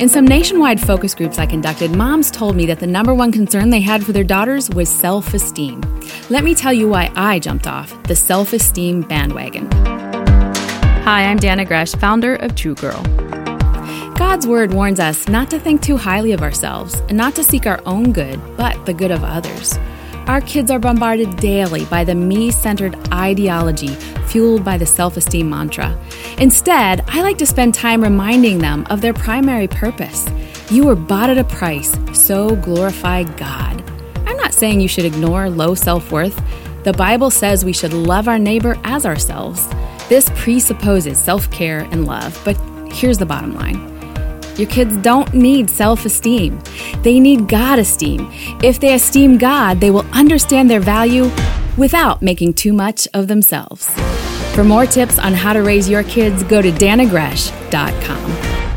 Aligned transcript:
In 0.00 0.08
some 0.08 0.26
nationwide 0.26 0.80
focus 0.80 1.14
groups 1.14 1.38
I 1.38 1.44
conducted, 1.44 1.94
moms 1.94 2.30
told 2.30 2.56
me 2.56 2.64
that 2.64 2.80
the 2.80 2.86
number 2.86 3.12
one 3.12 3.30
concern 3.30 3.68
they 3.68 3.82
had 3.82 4.02
for 4.02 4.12
their 4.12 4.24
daughters 4.24 4.70
was 4.70 4.88
self 4.88 5.34
esteem. 5.34 5.82
Let 6.30 6.42
me 6.42 6.54
tell 6.54 6.72
you 6.72 6.88
why 6.88 7.12
I 7.16 7.38
jumped 7.38 7.66
off 7.66 8.02
the 8.04 8.16
self 8.16 8.54
esteem 8.54 9.02
bandwagon. 9.02 9.70
Hi, 11.04 11.26
I'm 11.26 11.38
Dannah 11.38 11.66
Gresh, 11.66 11.94
founder 11.96 12.36
of 12.36 12.54
True 12.54 12.74
Girl. 12.76 13.02
God's 14.16 14.46
Word 14.46 14.72
warns 14.72 15.00
us 15.00 15.28
not 15.28 15.50
to 15.50 15.60
think 15.60 15.82
too 15.82 15.98
highly 15.98 16.32
of 16.32 16.40
ourselves 16.40 16.94
and 17.10 17.18
not 17.18 17.34
to 17.34 17.44
seek 17.44 17.66
our 17.66 17.82
own 17.84 18.14
good, 18.14 18.40
but 18.56 18.86
the 18.86 18.94
good 18.94 19.10
of 19.10 19.22
others. 19.22 19.76
Our 20.28 20.40
kids 20.40 20.70
are 20.70 20.78
bombarded 20.78 21.36
daily 21.36 21.84
by 21.84 22.04
the 22.04 22.14
me 22.14 22.50
centered 22.50 22.96
ideology 23.12 23.98
fueled 24.30 24.64
by 24.64 24.78
the 24.78 24.86
self 24.86 25.16
esteem 25.16 25.50
mantra. 25.50 25.98
Instead, 26.38 27.04
I 27.08 27.22
like 27.22 27.38
to 27.38 27.46
spend 27.46 27.74
time 27.74 28.02
reminding 28.02 28.58
them 28.58 28.86
of 28.88 29.00
their 29.00 29.12
primary 29.12 29.68
purpose. 29.68 30.28
You 30.70 30.86
were 30.86 30.96
bought 30.96 31.30
at 31.30 31.38
a 31.38 31.44
price, 31.44 31.96
so 32.12 32.54
glorify 32.56 33.24
God. 33.24 33.82
I'm 34.26 34.36
not 34.36 34.54
saying 34.54 34.80
you 34.80 34.88
should 34.88 35.04
ignore 35.04 35.50
low 35.50 35.74
self 35.74 36.12
worth. 36.12 36.40
The 36.84 36.92
Bible 36.92 37.30
says 37.30 37.64
we 37.64 37.72
should 37.72 37.92
love 37.92 38.28
our 38.28 38.38
neighbor 38.38 38.78
as 38.84 39.04
ourselves. 39.04 39.68
This 40.08 40.30
presupposes 40.34 41.18
self 41.18 41.50
care 41.50 41.80
and 41.90 42.06
love, 42.06 42.40
but 42.44 42.56
here's 42.92 43.18
the 43.18 43.26
bottom 43.26 43.54
line. 43.54 43.90
Your 44.56 44.68
kids 44.68 44.96
don't 44.98 45.32
need 45.32 45.70
self 45.70 46.04
esteem. 46.04 46.60
They 47.02 47.18
need 47.18 47.48
God 47.48 47.78
esteem. 47.78 48.30
If 48.62 48.78
they 48.78 48.94
esteem 48.94 49.38
God, 49.38 49.80
they 49.80 49.90
will 49.90 50.06
understand 50.12 50.70
their 50.70 50.80
value 50.80 51.30
without 51.80 52.22
making 52.22 52.54
too 52.54 52.72
much 52.72 53.08
of 53.14 53.26
themselves. 53.26 53.92
For 54.54 54.62
more 54.62 54.86
tips 54.86 55.18
on 55.18 55.32
how 55.32 55.54
to 55.54 55.62
raise 55.62 55.88
your 55.88 56.04
kids, 56.04 56.44
go 56.44 56.62
to 56.62 56.70
dannahgresh.com. 56.70 58.69